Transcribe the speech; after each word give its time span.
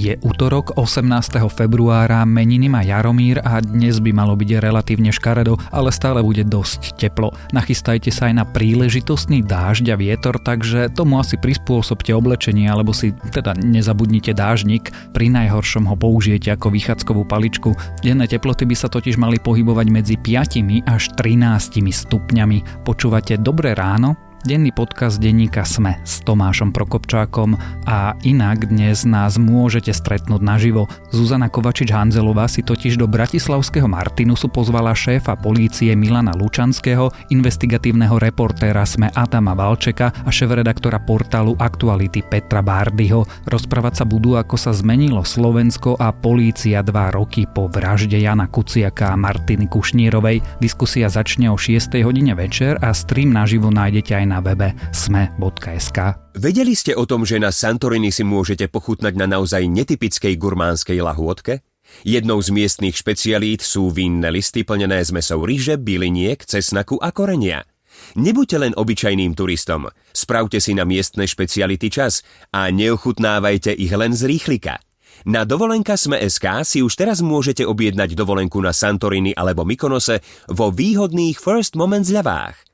Je 0.00 0.16
útorok 0.24 0.80
18. 0.80 1.36
februára, 1.52 2.24
meniny 2.24 2.72
má 2.72 2.80
Jaromír 2.80 3.36
a 3.44 3.60
dnes 3.60 4.00
by 4.00 4.16
malo 4.16 4.32
byť 4.32 4.56
relatívne 4.56 5.12
škaredo, 5.12 5.60
ale 5.68 5.92
stále 5.92 6.24
bude 6.24 6.40
dosť 6.40 6.96
teplo. 6.96 7.36
Nachystajte 7.52 8.08
sa 8.08 8.32
aj 8.32 8.34
na 8.40 8.44
príležitostný 8.48 9.44
dážď 9.44 9.92
a 9.92 9.96
vietor, 10.00 10.40
takže 10.40 10.88
tomu 10.96 11.20
asi 11.20 11.36
prispôsobte 11.36 12.16
oblečenie 12.16 12.72
alebo 12.72 12.96
si 12.96 13.12
teda 13.12 13.52
nezabudnite 13.60 14.32
dážnik. 14.32 14.88
Pri 15.12 15.28
najhoršom 15.28 15.84
ho 15.84 15.96
použijete 16.00 16.48
ako 16.56 16.72
vychádzkovú 16.72 17.28
paličku. 17.28 17.76
Denné 18.00 18.24
teploty 18.24 18.64
by 18.64 18.76
sa 18.80 18.88
totiž 18.88 19.20
mali 19.20 19.36
pohybovať 19.36 19.86
medzi 19.92 20.16
5 20.16 20.88
až 20.88 21.12
13 21.12 21.76
stupňami. 21.76 22.88
Počúvate 22.88 23.36
Dobré 23.36 23.76
ráno? 23.76 24.29
Denný 24.40 24.72
podcast 24.72 25.20
denníka 25.20 25.68
Sme 25.68 26.00
s 26.00 26.24
Tomášom 26.24 26.72
Prokopčákom 26.72 27.60
a 27.84 28.16
inak 28.24 28.72
dnes 28.72 29.04
nás 29.04 29.36
môžete 29.36 29.92
stretnúť 29.92 30.40
naživo. 30.40 30.88
Zuzana 31.12 31.52
Kovačič-Hanzelová 31.52 32.48
si 32.48 32.64
totiž 32.64 32.96
do 32.96 33.04
bratislavského 33.04 33.84
Martinusu 33.84 34.48
pozvala 34.48 34.96
šéfa 34.96 35.36
polície 35.36 35.92
Milana 35.92 36.32
Lučanského, 36.32 37.12
investigatívneho 37.28 38.16
reportéra 38.16 38.80
Sme 38.88 39.12
Adama 39.12 39.52
Valčeka 39.52 40.08
a 40.24 40.32
šéf-redaktora 40.32 41.04
portálu 41.04 41.52
Aktuality 41.60 42.24
Petra 42.24 42.64
Bárdyho. 42.64 43.28
Rozprávať 43.44 44.00
sa 44.00 44.04
budú, 44.08 44.40
ako 44.40 44.56
sa 44.56 44.72
zmenilo 44.72 45.20
Slovensko 45.20 46.00
a 46.00 46.16
polícia 46.16 46.80
dva 46.80 47.12
roky 47.12 47.44
po 47.44 47.68
vražde 47.68 48.16
Jana 48.16 48.48
Kuciaka 48.48 49.12
a 49.12 49.20
Martiny 49.20 49.68
Kušnírovej. 49.68 50.64
Diskusia 50.64 51.12
začne 51.12 51.52
o 51.52 51.60
6. 51.60 51.92
hodine 52.00 52.32
večer 52.32 52.80
a 52.80 52.96
stream 52.96 53.36
naživo 53.36 53.68
nájdete 53.68 54.16
aj 54.16 54.29
na 54.30 54.38
webe 54.38 54.70
sme.sk. 54.94 55.98
Vedeli 56.38 56.78
ste 56.78 56.94
o 56.94 57.02
tom, 57.02 57.26
že 57.26 57.42
na 57.42 57.50
Santorini 57.50 58.14
si 58.14 58.22
môžete 58.22 58.70
pochutnať 58.70 59.18
na 59.18 59.26
naozaj 59.26 59.66
netypickej 59.66 60.38
gurmánskej 60.38 61.02
lahôdke? 61.02 61.66
Jednou 62.06 62.38
z 62.38 62.54
miestnych 62.54 62.94
špecialít 62.94 63.66
sú 63.66 63.90
vinné 63.90 64.30
listy 64.30 64.62
plnené 64.62 65.02
z 65.02 65.10
mesou 65.10 65.42
ryže, 65.42 65.74
byliniek, 65.74 66.38
cesnaku 66.46 67.02
a 67.02 67.10
korenia. 67.10 67.66
Nebuďte 68.14 68.56
len 68.62 68.72
obyčajným 68.78 69.34
turistom, 69.34 69.90
spravte 70.14 70.62
si 70.62 70.78
na 70.78 70.86
miestne 70.86 71.26
špeciality 71.26 71.90
čas 71.90 72.22
a 72.54 72.70
neochutnávajte 72.70 73.74
ich 73.74 73.90
len 73.90 74.14
z 74.14 74.30
rýchlika. 74.30 74.78
Na 75.26 75.44
dovolenka 75.44 76.00
Sme.sk 76.00 76.64
si 76.64 76.80
už 76.80 76.96
teraz 76.96 77.20
môžete 77.20 77.66
objednať 77.66 78.16
dovolenku 78.16 78.56
na 78.62 78.72
Santorini 78.72 79.36
alebo 79.36 79.68
Mykonose 79.68 80.24
vo 80.48 80.72
výhodných 80.72 81.36
First 81.36 81.76
Moment 81.76 82.08
zľavách. 82.08 82.69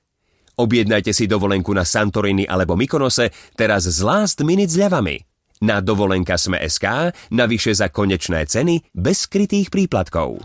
Objednajte 0.57 1.13
si 1.13 1.29
dovolenku 1.29 1.69
na 1.77 1.85
Santorini 1.85 2.49
alebo 2.49 2.81
Mykonose 2.81 3.29
teraz 3.61 3.85
s 3.85 4.01
last 4.01 4.41
minute 4.41 4.73
zľavami. 4.73 5.21
Na 5.61 5.85
dovolenka 5.85 6.41
sme 6.41 6.57
SK, 6.65 7.13
navyše 7.29 7.77
za 7.77 7.93
konečné 7.93 8.49
ceny, 8.49 8.81
bez 8.97 9.29
skrytých 9.29 9.69
príplatkov. 9.69 10.41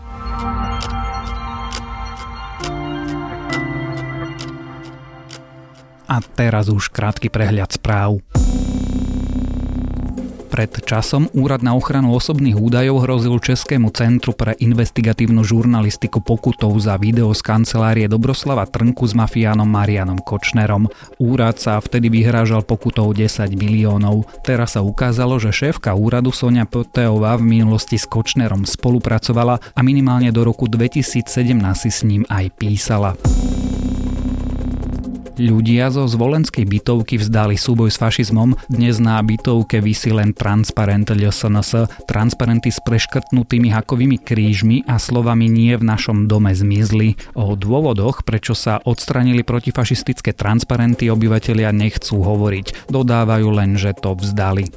A 6.11 6.19
teraz 6.35 6.67
už 6.67 6.91
krátky 6.91 7.31
prehľad 7.31 7.71
správ. 7.71 8.19
Pred 10.52 10.83
časom 10.83 11.31
Úrad 11.31 11.63
na 11.63 11.71
ochranu 11.71 12.11
osobných 12.11 12.59
údajov 12.59 13.07
hrozil 13.07 13.39
Českému 13.39 13.88
centru 13.95 14.35
pre 14.35 14.52
investigatívnu 14.59 15.47
žurnalistiku 15.47 16.19
pokutou 16.19 16.75
za 16.75 16.99
video 16.99 17.31
z 17.31 17.39
kancelárie 17.39 18.11
Dobroslava 18.11 18.67
Trnku 18.67 19.07
s 19.07 19.16
mafiánom 19.16 19.63
Marianom 19.63 20.19
Kočnerom. 20.19 20.91
Úrad 21.23 21.55
sa 21.55 21.79
vtedy 21.79 22.11
vyhrážal 22.11 22.67
pokutou 22.67 23.07
10 23.16 23.47
miliónov. 23.55 24.27
Teraz 24.44 24.75
sa 24.75 24.83
ukázalo, 24.83 25.39
že 25.39 25.55
šéfka 25.55 25.95
úradu 25.95 26.35
Sonia 26.35 26.67
Poteová 26.67 27.39
v 27.39 27.47
minulosti 27.47 27.95
s 27.95 28.03
Kočnerom 28.03 28.67
spolupracovala 28.67 29.56
a 29.56 29.79
minimálne 29.79 30.35
do 30.35 30.44
roku 30.44 30.68
2017 30.68 31.31
si 31.79 31.89
s 31.95 32.03
ním 32.03 32.28
aj 32.28 32.51
písala. 32.59 33.16
Ľudia 35.41 35.90
zo 35.90 36.06
zvolenskej 36.06 36.69
bytovky 36.69 37.18
vzdali 37.18 37.57
súboj 37.57 37.90
s 37.90 37.97
fašizmom. 37.97 38.53
Dnes 38.69 39.02
na 39.02 39.18
bytovke 39.25 39.81
vysí 39.81 40.13
len 40.13 40.38
transparent 40.38 41.09
LSNS, 41.09 42.06
transparenty 42.06 42.69
s 42.69 42.78
preškrtnutými 42.85 43.74
hakovými 43.74 44.22
krížmi 44.22 44.85
a 44.85 45.01
slovami 45.01 45.50
nie 45.50 45.74
v 45.74 45.81
našom 45.81 46.30
dome 46.30 46.53
zmizli. 46.53 47.18
O 47.34 47.57
dôvodoch, 47.57 48.22
prečo 48.22 48.53
sa 48.53 48.85
odstranili 48.85 49.41
protifašistické 49.41 50.38
transparenty, 50.38 51.09
obyvatelia 51.09 51.74
nechcú 51.74 52.22
hovoriť. 52.22 52.94
Dodávajú 52.94 53.50
len, 53.50 53.81
že 53.81 53.97
to 53.97 54.13
vzdali. 54.13 54.69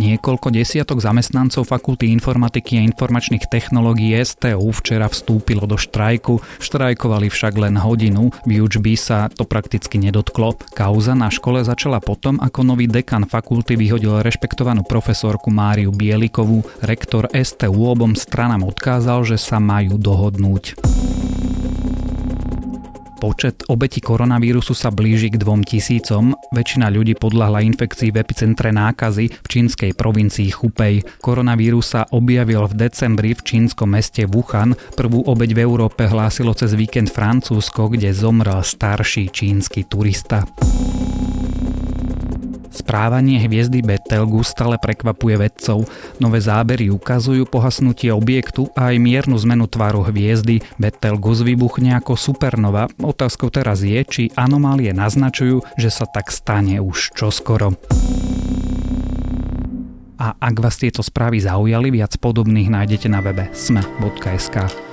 Niekoľko 0.00 0.48
desiatok 0.48 1.04
zamestnancov 1.04 1.68
Fakulty 1.68 2.08
informatiky 2.16 2.80
a 2.80 2.86
informačných 2.88 3.44
technológií 3.48 4.16
STU 4.24 4.72
včera 4.72 5.04
vstúpilo 5.04 5.68
do 5.68 5.76
štrajku, 5.76 6.40
štrajkovali 6.60 7.28
však 7.28 7.54
len 7.60 7.76
hodinu, 7.76 8.32
výučby 8.48 8.96
sa 8.96 9.28
to 9.28 9.44
prakticky 9.44 10.00
nedotklo. 10.00 10.56
Kauza 10.72 11.12
na 11.12 11.28
škole 11.28 11.60
začala 11.60 12.00
potom, 12.00 12.40
ako 12.40 12.64
nový 12.64 12.88
dekan 12.88 13.28
fakulty 13.28 13.76
vyhodil 13.76 14.24
rešpektovanú 14.24 14.80
profesorku 14.84 15.52
Máriu 15.52 15.92
Bielikovú. 15.92 16.64
Rektor 16.80 17.28
STU 17.30 17.84
obom 17.84 18.16
stranám 18.16 18.64
odkázal, 18.64 19.28
že 19.28 19.36
sa 19.36 19.60
majú 19.60 20.00
dohodnúť. 20.00 20.80
Počet 23.22 23.62
obetí 23.70 24.02
koronavírusu 24.02 24.74
sa 24.74 24.90
blíži 24.90 25.30
k 25.30 25.38
dvom 25.38 25.62
tisícom. 25.62 26.34
Väčšina 26.50 26.90
ľudí 26.90 27.14
podľahla 27.14 27.62
infekcii 27.62 28.10
v 28.10 28.18
epicentre 28.18 28.74
nákazy 28.74 29.30
v 29.30 29.46
čínskej 29.46 29.94
provincii 29.94 30.50
Chupej. 30.50 31.06
Koronavírus 31.22 31.94
sa 31.94 32.02
objavil 32.10 32.66
v 32.66 32.90
decembri 32.90 33.38
v 33.38 33.46
čínskom 33.46 33.94
meste 33.94 34.26
Wuhan. 34.26 34.74
Prvú 34.98 35.22
obeť 35.22 35.54
v 35.54 35.62
Európe 35.62 36.10
hlásilo 36.10 36.50
cez 36.50 36.74
víkend 36.74 37.14
Francúzsko, 37.14 37.94
kde 37.94 38.10
zomrel 38.10 38.58
starší 38.58 39.30
čínsky 39.30 39.86
turista. 39.86 40.42
Správanie 42.72 43.36
hviezdy 43.44 43.84
Betelgeuse 43.84 44.56
stále 44.56 44.80
prekvapuje 44.80 45.36
vedcov. 45.36 45.84
Nové 46.18 46.40
zábery 46.40 46.88
ukazujú 46.88 47.44
pohasnutie 47.44 48.08
objektu 48.10 48.72
a 48.72 48.90
aj 48.90 48.96
miernu 48.96 49.36
zmenu 49.44 49.68
tvaru 49.68 50.08
hviezdy. 50.08 50.64
Betelgeuse 50.80 51.44
vybuchne 51.44 51.92
ako 52.00 52.16
supernova. 52.16 52.88
Otázkou 52.96 53.52
teraz 53.52 53.84
je, 53.84 54.00
či 54.08 54.22
anomálie 54.34 54.96
naznačujú, 54.96 55.60
že 55.76 55.92
sa 55.92 56.08
tak 56.08 56.32
stane 56.32 56.80
už 56.80 57.12
čoskoro. 57.12 57.76
A 60.22 60.38
ak 60.38 60.54
vás 60.62 60.78
tieto 60.78 61.02
správy 61.02 61.42
zaujali, 61.42 61.90
viac 61.90 62.14
podobných 62.16 62.70
nájdete 62.70 63.10
na 63.10 63.18
webe 63.18 63.50
sme.sk. 63.52 64.91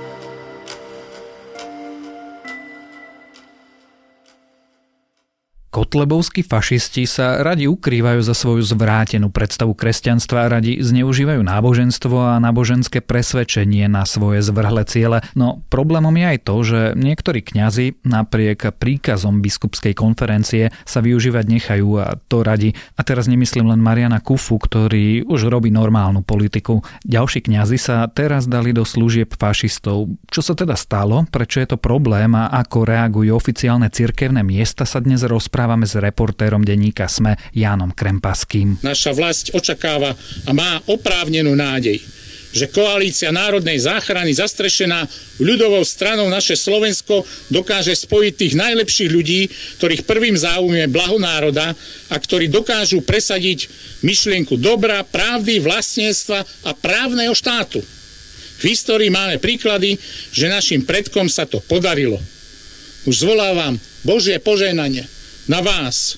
Kotlebovskí 5.70 6.42
fašisti 6.42 7.06
sa 7.06 7.46
radi 7.46 7.70
ukrývajú 7.70 8.26
za 8.26 8.34
svoju 8.34 8.58
zvrátenú 8.66 9.30
predstavu 9.30 9.78
kresťanstva 9.78 10.50
radi 10.50 10.82
zneužívajú 10.82 11.46
náboženstvo 11.46 12.34
a 12.34 12.42
náboženské 12.42 12.98
presvedčenie 12.98 13.86
na 13.86 14.02
svoje 14.02 14.42
zvrhle 14.42 14.82
ciele. 14.90 15.22
No 15.38 15.62
problémom 15.70 16.10
je 16.18 16.26
aj 16.26 16.38
to, 16.42 16.56
že 16.66 16.80
niektorí 16.98 17.46
kňazi 17.46 18.02
napriek 18.02 18.74
príkazom 18.82 19.38
biskupskej 19.38 19.94
konferencie 19.94 20.74
sa 20.82 20.98
využívať 21.06 21.44
nechajú 21.46 22.02
a 22.02 22.18
to 22.18 22.42
radi. 22.42 22.74
A 22.98 23.06
teraz 23.06 23.30
nemyslím 23.30 23.70
len 23.70 23.78
Mariana 23.78 24.18
Kufu, 24.18 24.58
ktorý 24.58 25.22
už 25.22 25.46
robí 25.46 25.70
normálnu 25.70 26.26
politiku. 26.26 26.82
Ďalší 27.06 27.46
kňazi 27.46 27.78
sa 27.78 28.10
teraz 28.10 28.50
dali 28.50 28.74
do 28.74 28.82
služieb 28.82 29.38
fašistov. 29.38 30.10
Čo 30.34 30.42
sa 30.42 30.58
teda 30.58 30.74
stalo? 30.74 31.30
Prečo 31.30 31.62
je 31.62 31.70
to 31.70 31.78
problém 31.78 32.34
a 32.34 32.50
ako 32.58 32.82
reagujú 32.90 33.38
oficiálne 33.38 33.86
cirkevné 33.86 34.42
miesta 34.42 34.82
sa 34.82 34.98
dnes 34.98 35.22
rozprávajú 35.22 35.59
rozprávame 35.60 35.84
s 35.84 36.00
reportérom 36.00 36.64
denníka 36.64 37.04
SME 37.04 37.36
Jánom 37.52 37.92
Krempaským. 37.92 38.80
Naša 38.80 39.12
vlast 39.12 39.52
očakáva 39.52 40.16
a 40.48 40.50
má 40.56 40.80
oprávnenú 40.88 41.52
nádej, 41.52 42.00
že 42.56 42.72
koalícia 42.72 43.28
národnej 43.28 43.76
záchrany 43.76 44.32
zastrešená 44.32 45.04
ľudovou 45.36 45.84
stranou 45.84 46.32
naše 46.32 46.56
Slovensko 46.56 47.28
dokáže 47.52 47.92
spojiť 47.92 48.32
tých 48.40 48.54
najlepších 48.56 49.12
ľudí, 49.12 49.52
ktorých 49.76 50.08
prvým 50.08 50.32
záujmom 50.32 50.80
je 50.80 50.88
blaho 50.88 51.20
národa 51.20 51.76
a 52.08 52.16
ktorí 52.16 52.48
dokážu 52.48 53.04
presadiť 53.04 53.68
myšlienku 54.00 54.56
dobra, 54.56 55.04
pravdy, 55.04 55.60
vlastníctva 55.60 56.40
a 56.40 56.70
právneho 56.72 57.36
štátu. 57.36 57.84
V 57.84 58.62
histórii 58.64 59.12
máme 59.12 59.36
príklady, 59.36 60.00
že 60.32 60.48
našim 60.48 60.88
predkom 60.88 61.28
sa 61.28 61.44
to 61.44 61.60
podarilo. 61.60 62.16
Už 63.04 63.28
zvolávam 63.28 63.76
Božie 64.08 64.40
požehnanie 64.40 65.19
na 65.50 65.58
vás, 65.58 66.14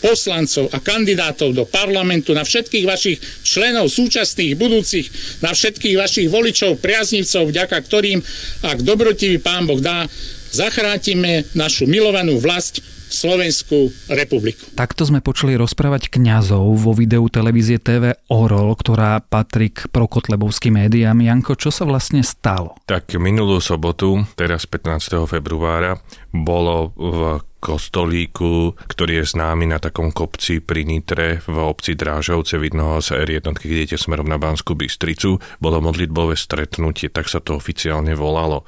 poslancov 0.00 0.70
a 0.72 0.78
kandidátov 0.80 1.52
do 1.52 1.64
parlamentu, 1.66 2.32
na 2.32 2.46
všetkých 2.46 2.86
vašich 2.86 3.18
členov 3.44 3.90
súčasných, 3.92 4.56
budúcich, 4.56 5.06
na 5.44 5.52
všetkých 5.52 5.98
vašich 5.98 6.28
voličov, 6.30 6.78
priaznivcov, 6.78 7.50
vďaka 7.50 7.76
ktorým, 7.76 8.18
ak 8.64 8.78
dobrotivý 8.80 9.42
pán 9.42 9.68
Boh 9.68 9.82
dá, 9.82 10.08
zachrátime 10.54 11.50
našu 11.52 11.84
milovanú 11.90 12.40
vlast 12.40 12.80
Slovenskú 13.10 13.90
republiku. 14.06 14.70
Takto 14.78 15.02
sme 15.02 15.18
počuli 15.18 15.58
rozprávať 15.58 16.14
kňazov 16.14 16.62
vo 16.78 16.94
videu 16.94 17.26
televízie 17.26 17.82
TV 17.82 18.14
Orol, 18.30 18.70
ktorá 18.78 19.18
patrí 19.18 19.74
k 19.74 19.90
prokotlebovským 19.90 20.78
médiám. 20.78 21.18
Janko, 21.18 21.58
čo 21.58 21.74
sa 21.74 21.82
vlastne 21.82 22.22
stalo? 22.22 22.78
Tak 22.86 23.10
minulú 23.18 23.58
sobotu, 23.58 24.22
teraz 24.38 24.62
15. 24.62 25.26
februára, 25.26 25.98
bolo 26.30 26.94
v 26.94 27.42
kostolíku, 27.60 28.74
ktorý 28.88 29.22
je 29.22 29.36
známy 29.36 29.68
na 29.68 29.76
takom 29.76 30.10
kopci 30.10 30.64
pri 30.64 30.88
Nitre 30.88 31.44
v 31.44 31.56
obci 31.60 31.92
Drážovce, 31.94 32.56
vidno 32.56 32.96
ho 32.96 33.04
z 33.04 33.20
R1, 33.20 33.52
keď 33.52 33.68
idete 33.68 33.96
smerom 34.00 34.26
na 34.26 34.40
Banskú 34.40 34.72
Bystricu. 34.72 35.36
Bolo 35.60 35.84
modlitbové 35.84 36.34
stretnutie, 36.34 37.12
tak 37.12 37.28
sa 37.28 37.38
to 37.38 37.60
oficiálne 37.60 38.16
volalo. 38.16 38.64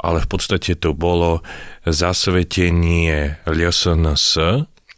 Ale 0.00 0.24
v 0.24 0.28
podstate 0.32 0.80
to 0.80 0.96
bolo 0.96 1.44
zasvetenie 1.84 3.44
LSNS 3.44 4.26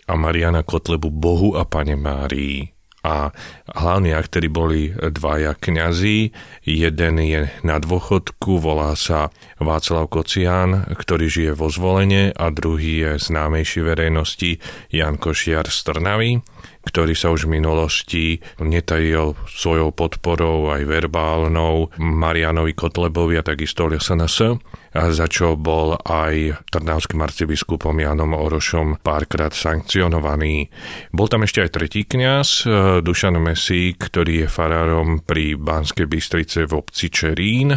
a 0.04 0.14
Mariana 0.14 0.62
Kotlebu 0.62 1.10
Bohu 1.10 1.58
a 1.58 1.66
Pane 1.66 1.98
Márii 1.98 2.73
a 3.04 3.36
hlavní 3.68 4.16
aktéry 4.16 4.48
boli 4.48 4.96
dvaja 4.96 5.52
kňazí. 5.52 6.32
Jeden 6.64 7.20
je 7.20 7.52
na 7.60 7.76
dôchodku, 7.76 8.56
volá 8.56 8.96
sa 8.96 9.28
Václav 9.60 10.08
Kocián, 10.08 10.88
ktorý 10.88 11.28
žije 11.28 11.52
vo 11.52 11.68
zvolenie 11.68 12.32
a 12.32 12.48
druhý 12.48 13.04
je 13.04 13.10
známejší 13.20 13.84
verejnosti 13.84 14.56
Jan 14.88 15.20
Košiar 15.20 15.68
z 15.68 15.78
Trnavy 15.84 16.40
ktorý 16.84 17.16
sa 17.16 17.32
už 17.32 17.48
v 17.48 17.60
minulosti 17.60 18.24
netajil 18.60 19.32
svojou 19.48 19.90
podporou 19.96 20.68
aj 20.68 20.84
verbálnou 20.84 21.88
Marianovi 21.96 22.76
Kotlebovi 22.76 23.40
a 23.40 23.46
takisto 23.46 23.88
SNS 23.88 24.60
za 24.94 25.26
čo 25.26 25.58
bol 25.58 25.99
aj 25.99 26.62
trnavským 26.70 27.19
arcibiskupom 27.19 27.99
Janom 27.99 28.31
Orošom 28.38 29.02
párkrát 29.02 29.50
sankcionovaný. 29.50 30.70
Bol 31.11 31.26
tam 31.26 31.43
ešte 31.43 31.67
aj 31.67 31.70
tretí 31.75 32.06
kňaz, 32.06 32.49
e, 32.62 32.67
Dušan 33.02 33.35
Mesík, 33.43 33.99
ktorý 34.06 34.46
je 34.46 34.49
farárom 34.49 35.26
pri 35.26 35.58
Banskej 35.58 36.06
Bystrice 36.06 36.70
v 36.70 36.79
obci 36.79 37.11
Čerín, 37.11 37.75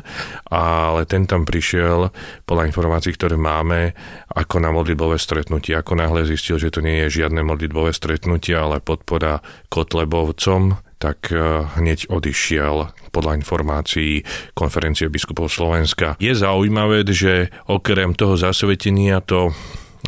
ale 0.54 1.02
ten 1.10 1.26
tam 1.26 1.42
prišiel 1.42 2.14
podľa 2.46 2.70
informácií, 2.70 3.18
ktoré 3.18 3.34
máme, 3.34 3.98
ako 4.38 4.62
na 4.62 4.70
modlitbové 4.70 5.18
stretnutie. 5.18 5.74
Ako 5.74 5.98
náhle 5.98 6.22
zistil, 6.30 6.62
že 6.62 6.70
to 6.70 6.86
nie 6.86 7.10
je 7.10 7.26
žiadne 7.26 7.42
modlitbové 7.42 7.98
stretnutie, 7.98 8.54
ale 8.54 8.78
podpora 8.78 9.42
Kotlebovcom, 9.74 10.87
tak 10.98 11.30
e, 11.30 11.38
hneď 11.78 12.10
odišiel 12.10 12.90
podľa 13.14 13.38
informácií 13.42 14.26
konferencie 14.58 15.10
biskupov 15.10 15.50
Slovenska. 15.54 16.18
Je 16.18 16.34
zaujímavé, 16.34 17.06
že 17.08 17.54
okrem 17.70 18.18
toho 18.18 18.38
zasvetenia 18.38 19.22
to 19.22 19.54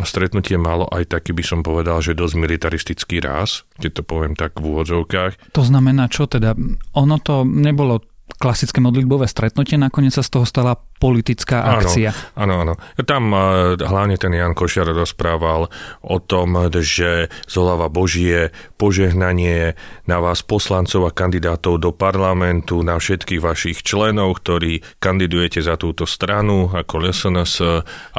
stretnutie 0.06 0.56
malo 0.56 0.86
aj 0.92 1.10
taký, 1.12 1.34
by 1.34 1.44
som 1.44 1.60
povedal, 1.66 2.00
že 2.00 2.16
dosť 2.16 2.36
militaristický 2.38 3.20
ráz, 3.20 3.68
keď 3.82 4.00
to 4.00 4.04
poviem 4.06 4.34
tak 4.38 4.56
v 4.60 4.70
úvodzovkách. 4.70 5.52
To 5.56 5.64
znamená 5.66 6.08
čo 6.08 6.30
teda? 6.30 6.54
Ono 6.96 7.18
to 7.20 7.44
nebolo 7.44 8.00
klasické 8.38 8.84
modlitbové 8.84 9.26
stretnutie, 9.26 9.80
nakoniec 9.80 10.14
sa 10.14 10.22
z 10.22 10.38
toho 10.38 10.46
stala 10.46 10.78
politická 11.00 11.64
akcia. 11.80 12.12
Áno, 12.36 12.62
áno. 12.62 12.76
Tam 13.08 13.32
uh, 13.32 13.80
hlavne 13.80 14.20
ten 14.20 14.36
Jan 14.36 14.52
Košiar 14.52 14.92
rozprával 14.92 15.72
o 16.04 16.18
tom, 16.20 16.60
že 16.84 17.32
zoláva 17.48 17.88
Božie 17.88 18.52
požehnanie 18.76 19.80
na 20.06 20.18
vás 20.20 20.44
poslancov 20.44 21.08
a 21.08 21.16
kandidátov 21.16 21.80
do 21.80 21.92
parlamentu, 21.96 22.84
na 22.84 23.00
všetkých 23.00 23.42
vašich 23.42 23.80
členov, 23.82 24.44
ktorí 24.44 24.84
kandidujete 25.00 25.64
za 25.64 25.80
túto 25.80 26.04
stranu 26.04 26.68
ako 26.72 27.10
LSNS 27.10 27.54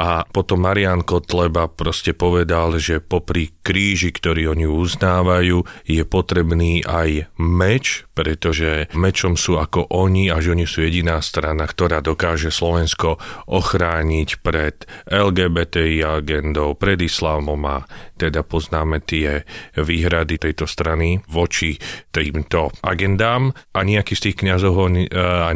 a 0.00 0.24
potom 0.24 0.64
Marian 0.64 1.04
Kotleba 1.04 1.68
proste 1.68 2.16
povedal, 2.16 2.80
že 2.80 3.04
popri 3.04 3.52
kríži, 3.60 4.12
ktorý 4.12 4.56
oni 4.56 4.64
uznávajú, 4.64 5.64
je 5.84 6.02
potrebný 6.08 6.80
aj 6.88 7.28
meč, 7.36 8.08
pretože 8.20 8.92
mečom 8.92 9.32
sú 9.32 9.56
ako 9.56 9.96
oni 9.96 10.28
a 10.28 10.44
že 10.44 10.52
oni 10.52 10.68
sú 10.68 10.84
jediná 10.84 11.24
strana, 11.24 11.64
ktorá 11.64 12.04
dokáže 12.04 12.52
Slovensko 12.52 13.16
ochrániť 13.48 14.44
pred 14.44 14.84
LGBTI 15.08 16.04
agendou, 16.04 16.76
pred 16.76 17.00
islámom 17.00 17.56
a 17.64 17.88
teda 18.20 18.44
poznáme 18.44 19.00
tie 19.00 19.48
výhrady 19.80 20.36
tejto 20.36 20.68
strany 20.68 21.24
voči 21.32 21.80
týmto 22.12 22.68
agendám. 22.84 23.56
A 23.72 23.80
nejaký 23.88 24.12
z 24.12 24.24
tých 24.28 24.44
kňazov 24.44 24.72
ho 24.76 24.86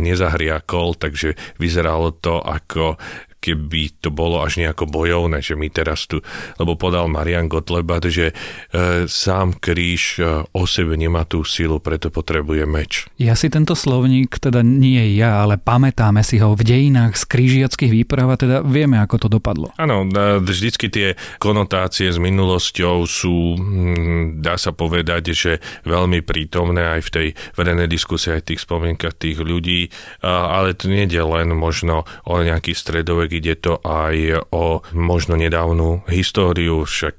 nezahriakol, 0.01 0.97
takže 0.97 1.37
vyzeralo 1.61 2.17
to 2.17 2.41
ako 2.41 2.97
keby 3.45 4.01
to 4.01 4.09
bolo 4.09 4.41
až 4.41 4.65
nejako 4.65 4.89
bojovné, 4.89 5.45
že 5.45 5.53
my 5.53 5.69
teraz 5.69 6.09
tu, 6.09 6.25
lebo 6.57 6.81
podal 6.81 7.13
Marian 7.13 7.53
Gotleba, 7.53 8.01
že 8.01 8.33
e, 8.33 9.05
sám 9.05 9.61
kríž 9.61 10.17
e, 10.17 10.49
o 10.49 10.65
sebe 10.65 10.97
nemá 10.97 11.29
tú 11.29 11.45
silu, 11.45 11.77
preto 11.77 12.09
potrebuje 12.09 12.65
meč. 12.65 13.05
Ja 13.21 13.37
si 13.37 13.53
tento 13.53 13.77
slovník, 13.77 14.41
teda 14.41 14.65
nie 14.65 15.13
ja, 15.13 15.45
ale 15.45 15.61
pamätáme 15.61 16.25
si 16.25 16.41
ho 16.41 16.57
v 16.57 16.65
dejinách 16.65 17.21
z 17.21 17.25
krížiackých 17.29 17.93
výprav 17.93 18.33
a 18.33 18.41
teda 18.41 18.57
vieme, 18.65 18.97
ako 18.97 19.29
to 19.29 19.29
dopadlo. 19.29 19.77
Áno, 19.77 20.09
e, 20.09 20.41
vždycky 20.41 20.89
tie 20.89 21.13
konotácie 21.37 22.09
s 22.09 22.17
minulosťou 22.17 23.05
sú, 23.05 23.61
hm, 23.61 24.41
dá 24.41 24.57
sa 24.57 24.73
povedať, 24.73 25.37
že 25.37 25.53
veľmi 25.85 26.25
prítomné 26.25 26.97
aj 26.97 27.01
v 27.05 27.13
tej 27.13 27.29
verejnej 27.61 27.91
diskusii, 27.93 28.41
aj 28.41 28.49
tých 28.49 28.65
spomienkach 28.65 29.13
tých 29.19 29.37
ľudí, 29.43 29.93
ale 30.23 30.73
to 30.73 30.89
nie 30.89 31.05
je 31.05 31.21
len 31.21 31.53
možno 31.53 32.09
o 32.25 32.35
nejaký 32.41 32.73
stredovek 32.73 33.34
ide 33.39 33.55
to 33.57 33.79
aj 33.81 34.45
o 34.53 34.85
možno 34.93 35.39
nedávnu 35.39 36.05
históriu, 36.11 36.85
však 36.85 37.17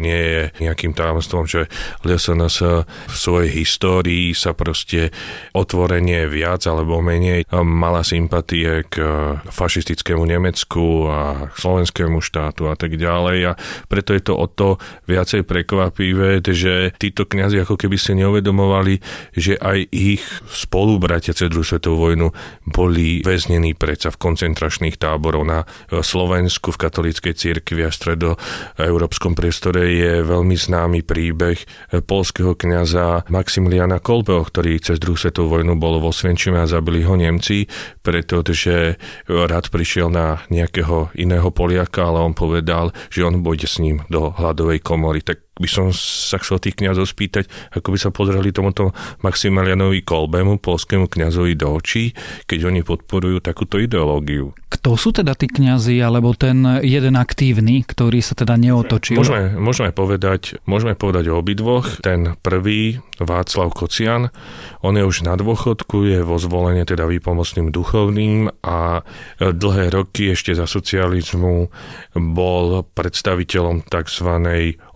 nie 0.00 0.20
je 0.22 0.40
nejakým 0.62 0.96
tajomstvom, 0.96 1.44
že 1.44 1.68
LSNS 2.06 2.86
v 2.86 3.16
svojej 3.16 3.50
histórii 3.52 4.32
sa 4.32 4.54
proste 4.56 5.12
otvorenie 5.52 6.24
viac 6.30 6.64
alebo 6.70 7.02
menej 7.02 7.44
mala 7.52 8.06
sympatie 8.06 8.86
k 8.88 9.04
fašistickému 9.50 10.24
Nemecku 10.24 11.10
a 11.10 11.52
slovenskému 11.52 12.24
štátu 12.24 12.70
a 12.70 12.78
tak 12.78 12.96
ďalej. 12.96 13.38
A 13.50 13.52
preto 13.90 14.16
je 14.16 14.22
to 14.22 14.34
o 14.38 14.46
to 14.48 14.80
viacej 15.04 15.44
prekvapivé, 15.44 16.40
že 16.40 16.96
títo 16.96 17.28
kňazi 17.28 17.60
ako 17.66 17.76
keby 17.76 17.96
si 17.98 18.14
neuvedomovali, 18.16 19.02
že 19.36 19.60
aj 19.60 19.78
ich 19.90 20.22
spolubratia 20.48 21.36
cez 21.36 21.52
druhú 21.52 21.66
svetovú 21.66 22.08
vojnu 22.08 22.32
boli 22.68 23.20
väznení 23.20 23.76
predsa 23.76 24.14
v 24.14 24.20
koncentračných 24.20 24.96
táboroch 24.96 25.44
na 25.52 25.68
Slovensku 26.00 26.72
v 26.72 26.80
katolíckej 26.88 27.34
cirkvi 27.36 27.84
a 27.84 27.92
stredoeurópskom 27.92 29.36
priestore 29.36 29.92
je 29.92 30.24
veľmi 30.24 30.56
známy 30.56 31.04
príbeh 31.04 31.60
polského 32.08 32.56
kňaza 32.56 33.28
Maximiliana 33.28 34.00
Kolbeho, 34.00 34.40
ktorý 34.48 34.80
cez 34.80 34.96
druhú 34.96 35.20
svetovú 35.20 35.60
vojnu 35.60 35.76
bol 35.76 36.00
vo 36.00 36.08
Svenčime 36.08 36.64
a 36.64 36.70
zabili 36.70 37.04
ho 37.04 37.12
Nemci, 37.12 37.68
pretože 38.00 38.96
rád 39.28 39.68
prišiel 39.68 40.08
na 40.08 40.40
nejakého 40.48 41.12
iného 41.20 41.52
Poliaka, 41.52 42.08
ale 42.08 42.24
on 42.24 42.32
povedal, 42.32 42.96
že 43.12 43.26
on 43.26 43.44
pôjde 43.44 43.68
s 43.68 43.76
ním 43.82 44.00
do 44.08 44.32
hladovej 44.32 44.80
komory. 44.80 45.20
Tak 45.20 45.51
by 45.52 45.68
som 45.68 45.92
sa 45.92 46.40
chcel 46.40 46.56
tých 46.58 46.80
kniazov 46.80 47.04
spýtať, 47.04 47.44
ako 47.76 47.92
by 47.92 47.98
sa 48.00 48.08
pozreli 48.08 48.50
tomuto 48.56 48.96
Maximilianovi 49.20 50.00
Kolbemu, 50.00 50.56
polskému 50.56 51.12
kňazovi 51.12 51.52
do 51.56 51.76
očí, 51.76 52.16
keď 52.48 52.72
oni 52.72 52.80
podporujú 52.80 53.44
takúto 53.44 53.76
ideológiu. 53.76 54.56
Kto 54.72 54.96
sú 54.96 55.12
teda 55.12 55.36
tí 55.36 55.52
kňazi, 55.52 56.00
alebo 56.00 56.32
ten 56.32 56.64
jeden 56.80 57.20
aktívny, 57.20 57.84
ktorý 57.84 58.24
sa 58.24 58.32
teda 58.32 58.56
neotočil? 58.56 59.20
Môžeme, 59.20 59.52
môžeme, 59.60 59.92
povedať, 59.92 60.56
môžeme 60.64 60.96
povedať 60.96 61.28
o 61.28 61.36
obidvoch. 61.36 62.00
Ten 62.00 62.34
prvý, 62.40 63.04
Václav 63.20 63.76
Kocian, 63.76 64.32
on 64.80 64.96
je 64.96 65.04
už 65.04 65.28
na 65.28 65.36
dôchodku, 65.36 66.08
je 66.08 66.24
vo 66.24 66.40
zvolenie 66.40 66.88
teda 66.88 67.04
výpomocným 67.04 67.68
duchovným 67.68 68.48
a 68.64 69.04
dlhé 69.38 69.92
roky 69.92 70.32
ešte 70.32 70.56
za 70.56 70.64
socializmu 70.64 71.68
bol 72.16 72.82
predstaviteľom 72.96 73.84
tzv. 73.86 74.28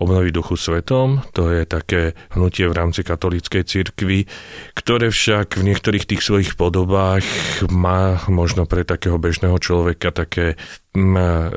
obnovy 0.00 0.30
duchu 0.46 0.62
svetom. 0.62 1.26
To 1.34 1.50
je 1.50 1.66
také 1.66 2.14
hnutie 2.30 2.70
v 2.70 2.78
rámci 2.78 3.02
katolíckej 3.02 3.66
cirkvi, 3.66 4.30
ktoré 4.78 5.10
však 5.10 5.58
v 5.58 5.74
niektorých 5.74 6.06
tých 6.06 6.22
svojich 6.22 6.54
podobách 6.54 7.26
má 7.66 8.22
možno 8.30 8.62
pre 8.62 8.86
takého 8.86 9.18
bežného 9.18 9.58
človeka 9.58 10.14
také 10.14 10.54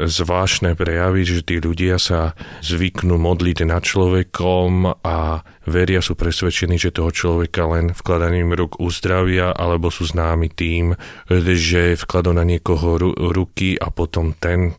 zvláštne 0.09 0.73
prejavy, 0.73 1.21
že 1.21 1.45
tí 1.45 1.61
ľudia 1.61 2.01
sa 2.01 2.33
zvyknú 2.65 3.21
modliť 3.21 3.61
nad 3.69 3.85
človekom 3.85 4.99
a 5.05 5.45
veria, 5.69 6.01
sú 6.01 6.17
presvedčení, 6.17 6.81
že 6.81 6.89
toho 6.89 7.13
človeka 7.13 7.69
len 7.69 7.93
vkladaním 7.93 8.57
ruk 8.57 8.81
uzdravia, 8.81 9.53
alebo 9.53 9.93
sú 9.93 10.09
známi 10.09 10.49
tým, 10.49 10.97
že 11.29 11.93
vkladú 11.93 12.33
na 12.33 12.41
niekoho 12.41 12.97
ruky 13.13 13.77
a 13.77 13.93
potom 13.93 14.33
ten 14.33 14.73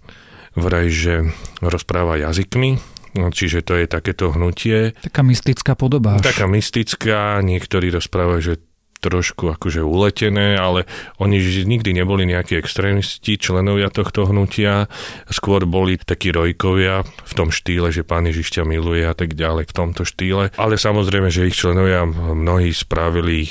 vraj, 0.58 0.90
že 0.90 1.30
rozpráva 1.62 2.20
jazykmi, 2.20 2.99
Čiže 3.14 3.66
to 3.66 3.74
je 3.78 3.86
takéto 3.90 4.30
hnutie. 4.30 4.94
Taká 5.02 5.26
mystická 5.26 5.74
podoba. 5.74 6.22
Taká 6.22 6.46
mystická, 6.46 7.42
niektorí 7.42 7.90
rozprávajú, 7.90 8.40
že 8.40 8.54
trošku 9.00 9.48
akože 9.56 9.80
uletené, 9.80 10.60
ale 10.60 10.84
oni 11.16 11.40
nikdy 11.64 11.96
neboli 11.96 12.28
nejakí 12.28 12.54
extrémisti, 12.60 13.40
členovia 13.40 13.88
tohto 13.88 14.28
hnutia, 14.28 14.92
skôr 15.32 15.64
boli 15.64 15.96
takí 15.96 16.30
rojkovia 16.30 17.02
v 17.02 17.32
tom 17.32 17.48
štýle, 17.48 17.88
že 17.90 18.04
pán 18.04 18.28
Ježiš 18.28 18.60
ťa 18.60 18.64
miluje 18.68 19.02
a 19.08 19.16
tak 19.16 19.32
ďalej 19.32 19.72
v 19.72 19.74
tomto 19.74 20.04
štýle. 20.04 20.52
Ale 20.60 20.76
samozrejme, 20.76 21.32
že 21.32 21.48
ich 21.48 21.56
členovia 21.56 22.04
mnohí 22.36 22.70
spravili 22.76 23.48
eh, 23.48 23.50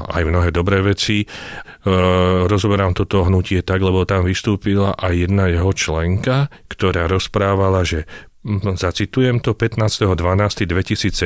aj 0.00 0.22
mnohé 0.24 0.48
dobré 0.50 0.80
veci. 0.80 1.22
Eh, 1.22 1.28
rozoberám 2.48 2.96
toto 2.96 3.28
hnutie 3.28 3.60
tak, 3.60 3.84
lebo 3.84 4.08
tam 4.08 4.24
vystúpila 4.24 4.96
aj 4.96 5.28
jedna 5.28 5.52
jeho 5.52 5.70
členka, 5.76 6.48
ktorá 6.72 7.04
rozprávala, 7.04 7.84
že 7.84 8.08
zacitujem 8.78 9.42
to, 9.42 9.58
15.12.2017 9.58 11.18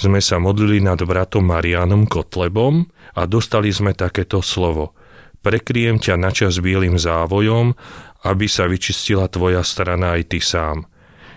sme 0.00 0.20
sa 0.24 0.36
modlili 0.40 0.80
nad 0.80 0.96
bratom 0.96 1.44
Marianom 1.44 2.08
Kotlebom 2.08 2.88
a 3.12 3.28
dostali 3.28 3.68
sme 3.68 3.92
takéto 3.92 4.40
slovo. 4.40 4.96
Prekryjem 5.44 6.00
ťa 6.00 6.16
načas 6.16 6.64
bielým 6.64 6.96
závojom, 6.96 7.76
aby 8.24 8.48
sa 8.48 8.64
vyčistila 8.64 9.28
tvoja 9.28 9.60
strana 9.60 10.16
aj 10.16 10.32
ty 10.32 10.40
sám. 10.40 10.88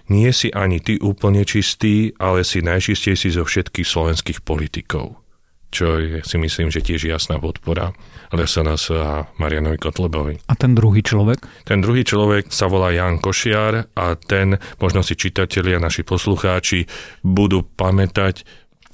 Nie 0.07 0.31
si 0.31 0.47
ani 0.55 0.79
ty 0.79 0.95
úplne 1.03 1.43
čistý, 1.43 2.15
ale 2.15 2.47
si 2.47 2.63
najčistejší 2.63 3.35
zo 3.35 3.43
všetkých 3.43 3.83
slovenských 3.83 4.39
politikov. 4.39 5.26
Čo 5.67 5.99
je, 5.99 6.23
si 6.23 6.37
myslím, 6.39 6.71
že 6.71 6.79
tiež 6.79 7.11
jasná 7.11 7.43
podpora 7.43 7.91
Lesonas 8.31 8.87
a 8.91 9.27
Marianovi 9.39 9.75
Kotlebovi. 9.75 10.47
A 10.47 10.53
ten 10.55 10.75
druhý 10.75 11.03
človek? 11.03 11.43
Ten 11.67 11.83
druhý 11.83 12.07
človek 12.07 12.51
sa 12.51 12.71
volá 12.71 12.91
Jan 12.95 13.19
Košiar 13.19 13.91
a 13.95 14.05
ten, 14.15 14.59
možno 14.79 15.03
si 15.03 15.19
čitatelia, 15.19 15.79
naši 15.79 16.07
poslucháči, 16.07 16.87
budú 17.23 17.63
pamätať, 17.63 18.47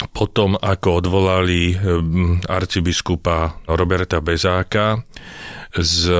potom, 0.10 0.58
ako 0.58 1.06
odvolali 1.06 1.77
hm, 1.77 2.50
arcibiskupa 2.50 3.63
Roberta 3.70 4.20
Bezáka, 4.20 5.00
z 5.74 6.10
e, 6.10 6.18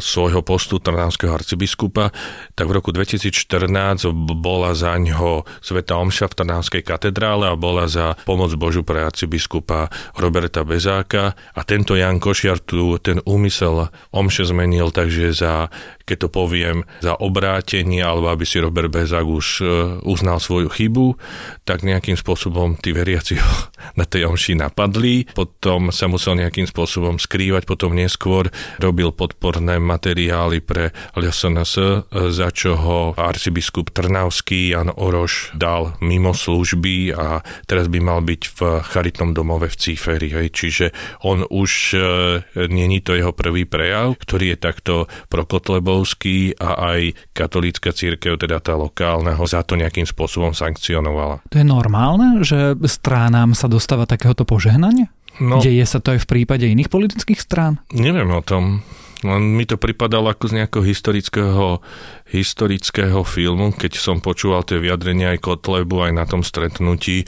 svojho 0.00 0.40
postu 0.40 0.80
Trnavského 0.80 1.36
arcibiskupa, 1.36 2.08
tak 2.56 2.64
v 2.64 2.76
roku 2.80 2.90
2014 2.96 4.08
bola 4.40 4.72
za 4.72 4.96
ňo 4.96 5.44
Sveta 5.60 6.00
Omša 6.00 6.32
v 6.32 6.34
Trnavskej 6.40 6.82
katedrále 6.82 7.52
a 7.52 7.60
bola 7.60 7.84
za 7.84 8.16
pomoc 8.24 8.52
Božu 8.56 8.80
pre 8.80 9.04
arcibiskupa 9.04 9.92
Roberta 10.16 10.64
Bezáka. 10.64 11.36
A 11.52 11.60
tento 11.66 11.92
Jan 11.92 12.16
Košiar 12.16 12.62
tu 12.64 12.96
ten 13.00 13.20
úmysel 13.28 13.92
Omše 14.16 14.48
zmenil, 14.48 14.88
takže 14.88 15.36
za 15.36 15.68
keď 16.04 16.16
to 16.20 16.28
poviem, 16.28 16.84
za 17.00 17.16
obrátenie, 17.16 18.04
alebo 18.04 18.28
aby 18.28 18.44
si 18.44 18.60
Robert 18.60 18.92
Bezák 18.92 19.24
už 19.24 19.46
e, 19.60 19.64
uznal 20.04 20.36
svoju 20.36 20.68
chybu, 20.68 21.16
tak 21.64 21.80
nejakým 21.80 22.14
spôsobom 22.20 22.76
tí 22.76 22.92
veriaci 22.92 23.40
ho 23.40 23.52
na 23.98 24.04
tej 24.04 24.28
omši 24.28 24.60
napadli, 24.60 25.24
potom 25.32 25.88
sa 25.88 26.04
musel 26.04 26.36
nejakým 26.36 26.68
spôsobom 26.68 27.16
skrývať, 27.16 27.64
potom 27.64 27.96
neskôr 27.96 28.52
robil 28.76 29.16
podporné 29.16 29.80
materiály 29.80 30.60
pre 30.60 30.92
LSNS, 31.16 31.72
e, 31.80 31.84
za 32.28 32.52
čo 32.52 32.76
ho 32.76 32.98
arcibiskup 33.16 33.88
Trnavský 33.88 34.76
Jan 34.76 34.92
Oroš 34.92 35.56
dal 35.56 35.96
mimo 36.04 36.36
služby 36.36 37.16
a 37.16 37.40
teraz 37.64 37.88
by 37.88 37.98
mal 38.04 38.20
byť 38.20 38.42
v 38.44 38.58
charitnom 38.84 39.32
domove 39.32 39.72
v 39.72 39.78
Cíferi. 39.80 40.28
Čiže 40.52 40.92
on 41.24 41.48
už 41.48 41.96
e, 41.96 41.98
není 42.68 43.00
to 43.00 43.16
jeho 43.16 43.32
prvý 43.32 43.64
prejav, 43.64 44.20
ktorý 44.20 44.52
je 44.52 44.58
takto 44.60 44.94
prokotlebo 45.32 45.93
Lvovský 45.94 46.58
a 46.58 46.98
aj 46.98 47.00
katolícka 47.30 47.94
církev, 47.94 48.34
teda 48.34 48.58
tá 48.58 48.74
lokálna, 48.74 49.38
ho 49.38 49.46
za 49.46 49.62
to 49.62 49.78
nejakým 49.78 50.04
spôsobom 50.04 50.50
sankcionovala. 50.50 51.46
To 51.54 51.56
je 51.62 51.66
normálne, 51.66 52.42
že 52.42 52.74
stránám 52.90 53.54
sa 53.54 53.70
dostáva 53.70 54.10
takéhoto 54.10 54.42
požehnania? 54.42 55.06
No, 55.38 55.58
Deje 55.62 55.82
sa 55.86 55.98
to 55.98 56.14
aj 56.14 56.26
v 56.26 56.30
prípade 56.30 56.66
iných 56.66 56.90
politických 56.90 57.42
strán? 57.42 57.82
Neviem 57.90 58.30
o 58.30 58.42
tom. 58.42 58.86
Len 59.24 59.56
mi 59.56 59.64
to 59.64 59.80
pripadalo 59.80 60.28
ako 60.28 60.52
z 60.52 60.60
nejakého 60.60 60.84
historického, 60.84 61.80
historického 62.28 63.24
filmu, 63.24 63.72
keď 63.72 63.96
som 63.96 64.20
počúval 64.20 64.68
tie 64.68 64.76
vyjadrenia 64.76 65.32
aj 65.32 65.40
Kotlebu, 65.40 66.04
aj 66.04 66.12
na 66.12 66.28
tom 66.28 66.44
stretnutí, 66.44 67.24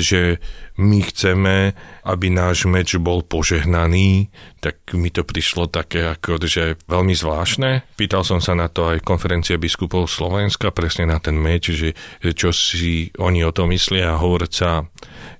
že 0.00 0.40
my 0.78 1.02
chceme, 1.04 1.74
aby 2.06 2.26
náš 2.30 2.64
meč 2.70 2.94
bol 2.96 3.26
požehnaný, 3.26 4.30
tak 4.62 4.78
mi 4.94 5.10
to 5.10 5.26
prišlo 5.26 5.66
také 5.66 6.06
ako, 6.06 6.38
že 6.46 6.78
veľmi 6.86 7.12
zvláštne. 7.18 7.82
Pýtal 7.98 8.22
som 8.22 8.38
sa 8.38 8.54
na 8.54 8.70
to 8.70 8.86
aj 8.88 9.02
konferencie 9.02 9.58
biskupov 9.58 10.06
Slovenska, 10.06 10.70
presne 10.70 11.10
na 11.10 11.18
ten 11.18 11.34
meč, 11.34 11.74
že 11.74 11.98
čo 12.22 12.54
si 12.54 13.10
oni 13.18 13.42
o 13.42 13.50
tom 13.50 13.74
myslia 13.74 14.14
a 14.14 14.22
hovorca 14.22 14.86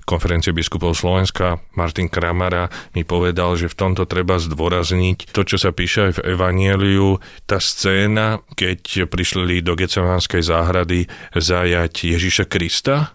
konferencie 0.09 0.57
biskupov 0.57 0.97
Slovenska 0.97 1.61
Martin 1.77 2.09
Kramara 2.09 2.73
mi 2.97 3.05
povedal, 3.05 3.61
že 3.61 3.69
v 3.69 3.77
tomto 3.77 4.09
treba 4.09 4.41
zdôrazniť 4.41 5.37
to, 5.37 5.45
čo 5.45 5.61
sa 5.61 5.77
píše 5.77 6.09
aj 6.09 6.13
v 6.17 6.25
Evanieliu, 6.33 7.21
tá 7.45 7.61
scéna, 7.61 8.41
keď 8.57 9.05
prišli 9.13 9.61
do 9.61 9.77
Gecemánskej 9.77 10.41
záhrady 10.41 11.13
zajať 11.37 12.17
Ježiša 12.17 12.49
Krista 12.49 13.13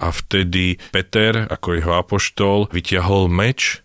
a 0.00 0.08
vtedy 0.08 0.80
Peter, 0.88 1.44
ako 1.44 1.76
jeho 1.76 1.92
apoštol, 2.00 2.72
vyťahol 2.72 3.28
meč 3.28 3.84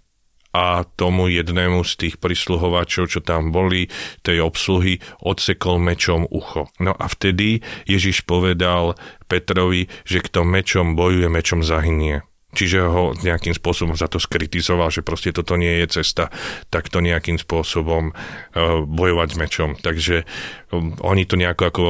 a 0.56 0.88
tomu 0.96 1.28
jednému 1.28 1.84
z 1.84 1.94
tých 2.00 2.16
prisluhovačov, 2.24 3.12
čo 3.12 3.20
tam 3.20 3.52
boli, 3.52 3.92
tej 4.24 4.40
obsluhy, 4.40 5.04
odsekol 5.20 5.84
mečom 5.84 6.24
ucho. 6.32 6.72
No 6.80 6.96
a 6.96 7.12
vtedy 7.12 7.60
Ježiš 7.84 8.24
povedal 8.24 8.96
Petrovi, 9.28 9.92
že 10.08 10.24
kto 10.24 10.48
mečom 10.48 10.96
bojuje, 10.96 11.28
mečom 11.28 11.60
zahynie 11.60 12.24
čiže 12.56 12.80
ho 12.88 13.12
nejakým 13.20 13.52
spôsobom 13.52 14.00
za 14.00 14.08
to 14.08 14.18
skritizoval, 14.18 14.88
že 14.88 15.04
proste 15.04 15.36
toto 15.36 15.60
nie 15.60 15.84
je 15.84 16.00
cesta, 16.02 16.32
tak 16.72 16.88
to 16.88 17.04
nejakým 17.04 17.36
spôsobom 17.36 18.16
uh, 18.16 18.82
bojovať 18.88 19.28
s 19.36 19.38
mečom. 19.38 19.70
Takže 19.76 20.24
um, 20.72 20.96
oni 21.04 21.28
to 21.28 21.36
nejako 21.36 21.64
ako 21.68 21.86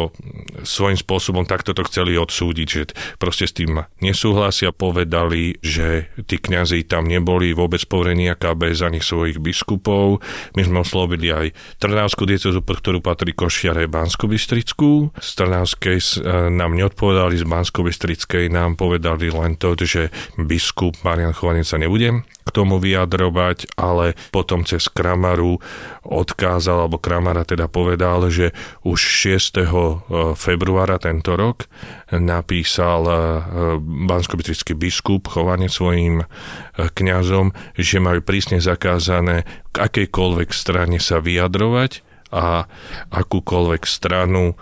svojím 0.65 0.97
spôsobom 0.97 1.45
takto 1.45 1.77
to 1.77 1.85
chceli 1.85 2.17
odsúdiť, 2.17 2.67
že 2.67 2.81
proste 3.21 3.45
s 3.45 3.53
tým 3.53 3.85
nesúhlasia, 4.01 4.73
povedali, 4.73 5.61
že 5.61 6.09
tí 6.25 6.41
kňazi 6.41 6.89
tam 6.89 7.05
neboli 7.05 7.53
vôbec 7.53 7.79
poverení 7.85 8.27
KB 8.33 8.73
za 8.73 8.89
nich 8.89 9.05
svojich 9.05 9.37
biskupov. 9.37 10.25
My 10.57 10.65
sme 10.65 10.81
oslovili 10.81 11.29
aj 11.29 11.53
Trnavskú 11.77 12.25
diecezu, 12.25 12.65
pod 12.65 12.81
ktorú 12.81 12.99
patrí 13.05 13.37
Košiare 13.37 13.85
bansko 13.85 14.25
bystrickú 14.25 15.13
Z 15.13 15.29
Trnavskej 15.37 15.97
uh, 16.01 16.49
nám 16.49 16.73
neodpovedali, 16.73 17.37
z 17.37 17.45
bansko 17.45 17.85
nám 18.49 18.79
povedali 18.79 19.29
len 19.29 19.59
to, 19.59 19.77
že 19.77 20.09
by 20.39 20.54
biskup 20.55 20.95
Marian 21.03 21.35
Chovanec 21.35 21.67
sa 21.67 21.75
nebudem 21.75 22.23
k 22.45 22.49
tomu 22.53 22.79
vyjadrovať, 22.79 23.75
ale 23.75 24.15
potom 24.31 24.63
cez 24.63 24.87
Kramaru 24.87 25.59
odkázal, 26.07 26.87
alebo 26.87 27.01
Kramara 27.01 27.43
teda 27.43 27.67
povedal, 27.67 28.31
že 28.31 28.55
už 28.87 28.95
6. 28.95 29.59
E, 29.59 29.67
februára 30.37 30.95
tento 31.01 31.35
rok 31.35 31.67
napísal 32.13 33.01
e, 33.03 33.15
bansko 34.07 34.39
biskup 34.77 35.27
chovanie 35.27 35.67
svojim 35.67 36.23
e, 36.23 36.25
kňazom, 36.77 37.51
že 37.75 37.97
majú 37.99 38.23
prísne 38.23 38.63
zakázané 38.63 39.43
k 39.73 39.75
akejkoľvek 39.91 40.49
strane 40.55 41.01
sa 41.03 41.19
vyjadrovať 41.19 42.05
a 42.29 42.69
akúkoľvek 43.09 43.83
stranu 43.83 44.53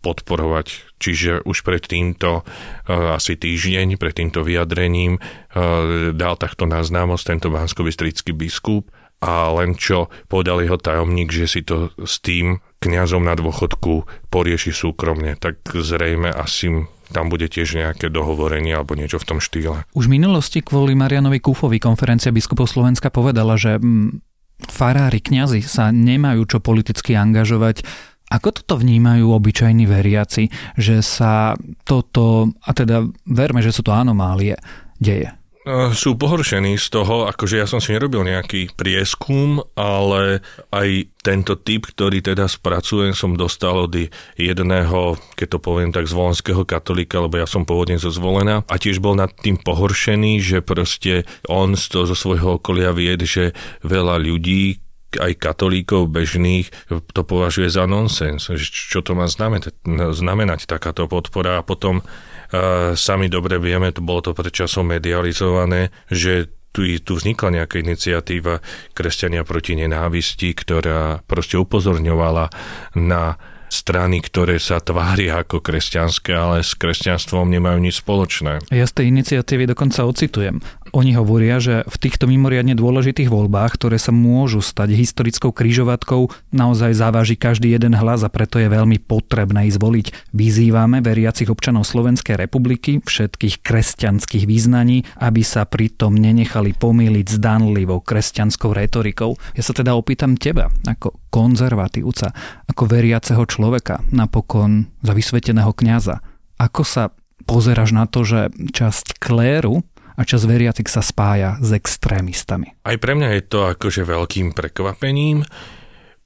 podporovať 0.00 0.94
Čiže 1.04 1.44
už 1.44 1.68
pred 1.68 1.84
týmto 1.84 2.40
uh, 2.40 3.12
asi 3.12 3.36
týždeň, 3.36 4.00
pred 4.00 4.16
týmto 4.16 4.40
vyjadrením 4.40 5.20
uh, 5.20 6.16
dal 6.16 6.40
takto 6.40 6.64
na 6.64 6.80
známosť 6.80 7.24
tento 7.28 7.48
bansko 7.52 7.84
biskup 8.32 8.88
a 9.20 9.52
len 9.52 9.76
čo 9.76 10.08
povedal 10.32 10.64
jeho 10.64 10.80
tajomník, 10.80 11.28
že 11.28 11.44
si 11.44 11.60
to 11.60 11.92
s 12.00 12.24
tým 12.24 12.64
kňazom 12.80 13.20
na 13.20 13.36
dôchodku 13.36 14.08
porieši 14.32 14.72
súkromne, 14.72 15.36
tak 15.36 15.60
zrejme 15.68 16.32
asi 16.32 16.88
tam 17.12 17.28
bude 17.28 17.52
tiež 17.52 17.76
nejaké 17.76 18.08
dohovorenie 18.08 18.72
alebo 18.72 18.96
niečo 18.96 19.20
v 19.20 19.28
tom 19.28 19.38
štýle. 19.44 19.84
Už 19.92 20.08
v 20.08 20.16
minulosti 20.16 20.64
kvôli 20.64 20.96
Marianovi 20.96 21.36
Kúfovi 21.36 21.76
konferencia 21.76 22.32
biskupov 22.32 22.64
Slovenska 22.64 23.12
povedala, 23.12 23.60
že 23.60 23.76
mm, 23.76 24.24
farári, 24.72 25.20
kňazi 25.20 25.60
sa 25.60 25.92
nemajú 25.92 26.48
čo 26.48 26.58
politicky 26.64 27.12
angažovať 27.12 27.84
ako 28.30 28.48
toto 28.50 28.80
vnímajú 28.80 29.30
obyčajní 29.30 29.84
veriaci, 29.84 30.48
že 30.80 31.04
sa 31.04 31.54
toto, 31.84 32.50
a 32.64 32.70
teda 32.72 33.04
verme, 33.28 33.60
že 33.60 33.70
sú 33.70 33.84
to 33.84 33.92
anomálie, 33.92 34.56
deje? 34.96 35.30
No, 35.64 35.96
sú 35.96 36.12
pohoršení 36.12 36.76
z 36.76 36.92
toho, 36.92 37.24
akože 37.24 37.56
ja 37.56 37.64
som 37.64 37.80
si 37.80 37.96
nerobil 37.96 38.20
nejaký 38.20 38.76
prieskum, 38.76 39.64
ale 39.72 40.44
aj 40.68 41.08
tento 41.24 41.56
typ, 41.56 41.88
ktorý 41.88 42.20
teda 42.20 42.44
spracujem, 42.44 43.16
som 43.16 43.32
dostal 43.32 43.88
od 43.88 43.96
jedného, 44.36 45.16
keď 45.32 45.56
to 45.56 45.58
poviem 45.64 45.88
tak, 45.88 46.04
zvolenského 46.04 46.68
katolíka, 46.68 47.16
lebo 47.16 47.40
ja 47.40 47.48
som 47.48 47.64
pôvodne 47.64 47.96
zo 47.96 48.12
zvolená 48.12 48.60
a 48.68 48.76
tiež 48.76 49.00
bol 49.00 49.16
nad 49.16 49.32
tým 49.40 49.56
pohoršený, 49.56 50.44
že 50.44 50.60
proste 50.60 51.24
on 51.48 51.80
z 51.80 51.84
toho, 51.88 52.12
zo 52.12 52.16
svojho 52.16 52.60
okolia 52.60 52.92
vie, 52.92 53.16
že 53.24 53.56
veľa 53.80 54.20
ľudí, 54.20 54.83
aj 55.18 55.32
katolíkov 55.38 56.10
bežných 56.10 56.70
to 57.12 57.22
považuje 57.22 57.70
za 57.70 57.84
nonsens. 57.84 58.50
Čo 58.70 59.00
to 59.02 59.12
má 59.16 59.30
znamenať, 59.30 59.74
znamenať 60.12 60.66
takáto 60.68 61.06
podpora 61.06 61.60
a 61.60 61.66
potom 61.66 62.00
uh, 62.00 62.92
sami 62.94 63.30
dobre 63.30 63.58
vieme, 63.58 63.90
to 63.90 64.02
bolo 64.02 64.20
to 64.24 64.32
predčasom 64.36 64.90
medializované, 64.90 65.94
že 66.10 66.50
tu, 66.74 66.82
tu 67.06 67.14
vznikla 67.14 67.62
nejaká 67.62 67.78
iniciatíva 67.78 68.58
Kresťania 68.98 69.46
proti 69.46 69.78
nenávisti, 69.78 70.50
ktorá 70.58 71.22
proste 71.22 71.54
upozorňovala 71.54 72.50
na 72.98 73.38
strany, 73.74 74.22
ktoré 74.22 74.62
sa 74.62 74.78
tvária 74.78 75.42
ako 75.42 75.58
kresťanské, 75.58 76.30
ale 76.30 76.62
s 76.62 76.78
kresťanstvom 76.78 77.50
nemajú 77.50 77.78
nič 77.82 78.06
spoločné. 78.06 78.70
Ja 78.70 78.86
z 78.86 78.94
tej 78.94 79.10
iniciatívy 79.10 79.66
dokonca 79.66 80.06
ocitujem. 80.06 80.62
Oni 80.94 81.10
hovoria, 81.18 81.58
že 81.58 81.82
v 81.90 81.96
týchto 81.98 82.30
mimoriadne 82.30 82.78
dôležitých 82.78 83.26
voľbách, 83.26 83.74
ktoré 83.74 83.98
sa 83.98 84.14
môžu 84.14 84.62
stať 84.62 84.94
historickou 84.94 85.50
kryžovatkou, 85.50 86.30
naozaj 86.54 86.94
závaží 86.94 87.34
každý 87.34 87.74
jeden 87.74 87.98
hlas 87.98 88.22
a 88.22 88.30
preto 88.30 88.62
je 88.62 88.70
veľmi 88.70 89.02
potrebné 89.02 89.66
ich 89.66 89.74
zvoliť. 89.74 90.30
Vyzývame 90.30 91.02
veriacich 91.02 91.50
občanov 91.50 91.90
Slovenskej 91.90 92.38
republiky, 92.38 93.02
všetkých 93.02 93.66
kresťanských 93.66 94.46
význaní, 94.46 95.02
aby 95.18 95.42
sa 95.42 95.66
pritom 95.66 96.14
nenechali 96.14 96.70
pomýliť 96.78 97.26
s 97.26 97.36
danlivou 97.42 97.98
kresťanskou 97.98 98.70
retorikou. 98.70 99.34
Ja 99.58 99.66
sa 99.66 99.74
teda 99.74 99.98
opýtam 99.98 100.38
teba, 100.38 100.70
ako 100.86 101.18
konzervatívca, 101.34 102.30
ako 102.70 102.86
veriaceho 102.86 103.42
človeka, 103.50 103.98
napokon 104.14 104.94
za 105.02 105.10
vysveteného 105.10 105.74
kňaza. 105.74 106.22
Ako 106.62 106.86
sa 106.86 107.10
pozeráš 107.50 107.90
na 107.90 108.06
to, 108.06 108.22
že 108.22 108.54
časť 108.70 109.18
kléru 109.18 109.82
a 110.14 110.22
čas 110.22 110.46
veriacich 110.46 110.86
sa 110.86 111.02
spája 111.02 111.58
s 111.58 111.74
extrémistami. 111.74 112.74
Aj 112.86 112.96
pre 112.98 113.18
mňa 113.18 113.28
je 113.38 113.42
to 113.44 113.58
akože 113.74 114.06
veľkým 114.06 114.54
prekvapením, 114.54 115.42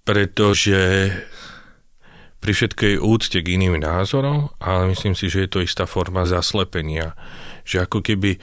pretože 0.04 1.12
pri 2.38 2.52
všetkej 2.54 2.94
úcte 3.02 3.38
k 3.42 3.58
iným 3.58 3.82
názorom, 3.82 4.54
ale 4.62 4.94
myslím 4.94 5.18
si, 5.18 5.26
že 5.26 5.44
je 5.44 5.50
to 5.50 5.60
istá 5.64 5.90
forma 5.90 6.22
zaslepenia. 6.22 7.18
Že 7.66 7.90
ako 7.90 7.98
keby 8.04 8.38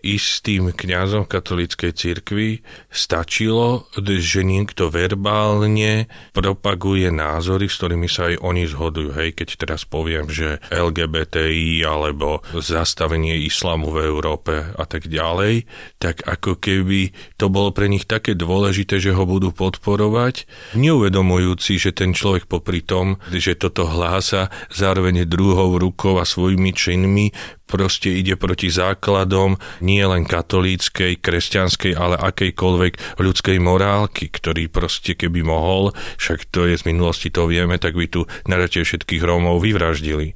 istým 0.00 0.72
kňazom 0.72 1.28
katolíckej 1.28 1.92
cirkvi 1.92 2.64
stačilo, 2.88 3.88
že 4.00 4.42
niekto 4.42 4.88
verbálne 4.88 6.08
propaguje 6.32 7.12
názory, 7.12 7.68
s 7.68 7.78
ktorými 7.80 8.08
sa 8.08 8.32
aj 8.32 8.40
oni 8.40 8.64
zhodujú. 8.66 9.10
Hej, 9.14 9.36
keď 9.36 9.48
teraz 9.60 9.84
poviem, 9.84 10.28
že 10.28 10.58
LGBTI 10.72 11.84
alebo 11.84 12.40
zastavenie 12.56 13.36
islamu 13.44 13.92
v 13.92 14.08
Európe 14.08 14.72
a 14.74 14.84
tak 14.88 15.06
ďalej, 15.06 15.68
tak 16.00 16.24
ako 16.24 16.56
keby 16.56 17.12
to 17.36 17.52
bolo 17.52 17.70
pre 17.70 17.86
nich 17.88 18.08
také 18.08 18.32
dôležité, 18.32 18.98
že 18.98 19.14
ho 19.14 19.24
budú 19.28 19.52
podporovať, 19.52 20.48
neuvedomujúci, 20.76 21.76
že 21.76 21.92
ten 21.92 22.16
človek 22.16 22.48
popri 22.48 22.80
tom, 22.80 23.20
že 23.30 23.56
toto 23.56 23.86
hlása 23.86 24.48
zároveň 24.72 25.28
druhou 25.28 25.76
rukou 25.76 26.18
a 26.18 26.24
svojimi 26.24 26.72
činmi 26.72 27.30
proste 27.70 28.10
ide 28.10 28.34
proti 28.34 28.66
základom 28.66 29.54
nie 29.78 30.02
len 30.02 30.26
katolíckej, 30.26 31.22
kresťanskej, 31.22 31.94
ale 31.94 32.18
akejkoľvek 32.18 33.22
ľudskej 33.22 33.62
morálky, 33.62 34.26
ktorý 34.28 34.66
proste 34.66 35.14
keby 35.14 35.46
mohol, 35.46 35.94
však 36.18 36.50
to 36.50 36.66
je 36.66 36.74
z 36.74 36.84
minulosti, 36.90 37.30
to 37.30 37.46
vieme, 37.46 37.78
tak 37.78 37.94
by 37.94 38.10
tu 38.10 38.26
najradšej 38.50 38.84
všetkých 38.90 39.22
Rómov 39.22 39.62
vyvraždili. 39.62 40.34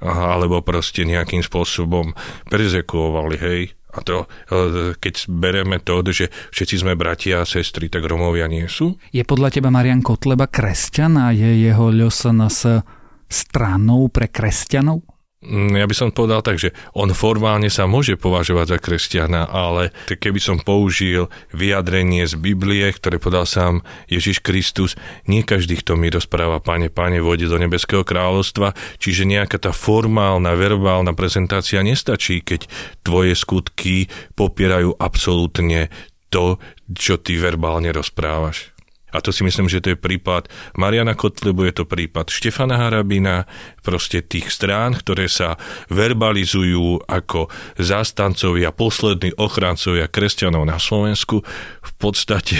Aha, 0.00 0.36
alebo 0.36 0.60
proste 0.60 1.04
nejakým 1.04 1.40
spôsobom 1.40 2.12
prezekuovali, 2.48 3.36
hej. 3.40 3.62
A 3.96 4.04
to, 4.04 4.28
e, 4.52 4.92
keď 5.00 5.14
bereme 5.32 5.80
to, 5.80 6.04
že 6.12 6.28
všetci 6.52 6.84
sme 6.84 7.00
bratia 7.00 7.40
a 7.40 7.48
sestry, 7.48 7.88
tak 7.88 8.04
Romovia 8.04 8.44
nie 8.44 8.68
sú? 8.68 9.00
Je 9.08 9.24
podľa 9.24 9.56
teba 9.56 9.72
Marian 9.72 10.04
Kotleba 10.04 10.52
kresťan 10.52 11.16
a 11.16 11.32
je 11.32 11.64
jeho 11.64 11.88
LSNS 11.88 12.84
stranou 13.24 14.12
pre 14.12 14.28
kresťanov? 14.28 15.15
Mm, 15.46 15.78
ja 15.78 15.86
by 15.86 15.94
som 15.94 16.10
povedal 16.10 16.42
tak, 16.42 16.58
že 16.58 16.74
on 16.90 17.14
formálne 17.14 17.70
sa 17.70 17.86
môže 17.86 18.18
považovať 18.18 18.66
za 18.74 18.78
kresťana, 18.82 19.46
ale 19.46 19.94
keby 20.10 20.42
som 20.42 20.58
použil 20.58 21.30
vyjadrenie 21.54 22.26
z 22.26 22.34
Biblie, 22.34 22.90
ktoré 22.90 23.22
podal 23.22 23.46
sám 23.46 23.86
Ježiš 24.10 24.42
Kristus, 24.42 24.98
nie 25.30 25.46
každý, 25.46 25.78
kto 25.78 25.94
mi 25.94 26.10
rozpráva, 26.10 26.58
pane, 26.58 26.90
pane, 26.90 27.22
vode 27.22 27.46
do 27.46 27.54
nebeského 27.62 28.02
kráľovstva, 28.02 28.74
čiže 28.98 29.22
nejaká 29.22 29.62
tá 29.62 29.70
formálna, 29.70 30.58
verbálna 30.58 31.14
prezentácia 31.14 31.78
nestačí, 31.86 32.42
keď 32.42 32.66
tvoje 33.06 33.38
skutky 33.38 34.10
popierajú 34.34 34.98
absolútne 34.98 35.94
to, 36.26 36.58
čo 36.90 37.22
ty 37.22 37.38
verbálne 37.38 37.94
rozprávaš. 37.94 38.75
A 39.16 39.24
to 39.24 39.32
si 39.32 39.40
myslím, 39.40 39.72
že 39.72 39.80
to 39.80 39.96
je 39.96 39.98
prípad 39.98 40.52
Mariana 40.76 41.16
Kotlebu, 41.16 41.64
je 41.64 41.80
to 41.80 41.84
prípad 41.88 42.28
Štefana 42.28 42.76
Harabina, 42.76 43.48
proste 43.80 44.20
tých 44.20 44.52
strán, 44.52 44.98
ktoré 44.98 45.30
sa 45.30 45.56
verbalizujú 45.88 47.06
ako 47.08 47.48
zástancovia, 47.80 48.74
poslední 48.74 49.32
ochrancovia 49.40 50.10
kresťanov 50.10 50.68
na 50.68 50.76
Slovensku, 50.76 51.46
v 51.80 51.92
podstate 51.96 52.58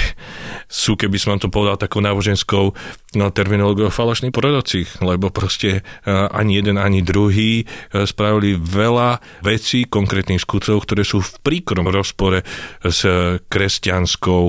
sú, 0.71 0.95
keby 0.95 1.19
som 1.19 1.37
to 1.37 1.51
povedal 1.51 1.77
takou 1.77 1.99
náboženskou 2.01 2.65
no, 3.19 3.27
terminológiou 3.35 3.91
falošní 3.91 4.31
proroci, 4.31 4.87
lebo 5.03 5.35
proste 5.35 5.83
e, 5.83 6.11
ani 6.11 6.63
jeden, 6.63 6.79
ani 6.79 7.03
druhý 7.03 7.63
e, 7.63 8.07
spravili 8.07 8.55
veľa 8.55 9.19
vecí, 9.43 9.85
konkrétnych 9.85 10.47
skutkov, 10.47 10.87
ktoré 10.87 11.03
sú 11.03 11.19
v 11.21 11.33
príkrom 11.43 11.91
rozpore 11.91 12.47
s 12.87 13.03
kresťanskou 13.51 14.45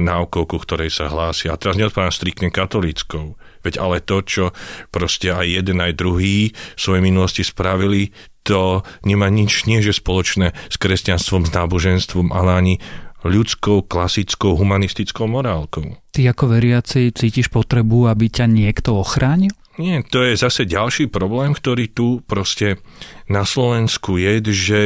náukou, 0.00 0.48
ku 0.48 0.56
ktorej 0.56 0.88
sa 0.88 1.12
hlásia. 1.12 1.51
A 1.52 1.60
teraz 1.60 1.76
neodpávam 1.76 2.08
striktne 2.08 2.48
katolíckou. 2.48 3.36
Veď 3.60 3.84
ale 3.84 4.00
to, 4.00 4.24
čo 4.24 4.44
proste 4.88 5.28
aj 5.28 5.44
jeden, 5.60 5.84
aj 5.84 5.92
druhý 6.00 6.56
v 6.56 6.80
svojej 6.80 7.04
minulosti 7.04 7.44
spravili, 7.44 8.16
to 8.42 8.82
nemá 9.04 9.28
nič 9.28 9.68
nie 9.68 9.84
že 9.84 9.94
spoločné 9.94 10.56
s 10.72 10.76
kresťanstvom, 10.80 11.46
s 11.46 11.54
náboženstvom, 11.54 12.32
ale 12.34 12.50
ani 12.56 12.74
ľudskou, 13.22 13.86
klasickou, 13.86 14.58
humanistickou 14.58 15.30
morálkou. 15.30 15.94
Ty 16.10 16.34
ako 16.34 16.58
veriaci 16.58 17.14
cítiš 17.14 17.54
potrebu, 17.54 18.10
aby 18.10 18.26
ťa 18.26 18.50
niekto 18.50 18.98
ochránil? 18.98 19.54
Nie, 19.80 20.04
to 20.04 20.20
je 20.20 20.36
zase 20.36 20.68
ďalší 20.68 21.08
problém, 21.08 21.56
ktorý 21.56 21.88
tu 21.88 22.20
proste 22.28 22.82
na 23.30 23.48
Slovensku 23.48 24.20
je, 24.20 24.42
že 24.52 24.80